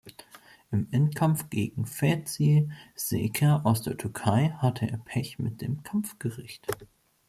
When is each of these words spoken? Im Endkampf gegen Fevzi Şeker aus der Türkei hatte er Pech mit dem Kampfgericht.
Im 0.71 0.87
Endkampf 0.89 1.51
gegen 1.51 1.85
Fevzi 1.85 2.67
Şeker 2.97 3.63
aus 3.67 3.83
der 3.83 3.97
Türkei 3.97 4.49
hatte 4.57 4.87
er 4.89 4.97
Pech 4.97 5.37
mit 5.37 5.61
dem 5.61 5.83
Kampfgericht. 5.83 6.65